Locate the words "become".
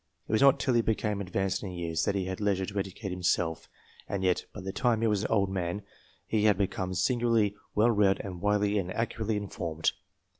6.57-6.95